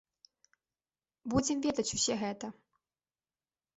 Будзем 1.33 1.57
ведаць 1.67 1.87
усе 1.99 2.13
гэта. 2.25 2.45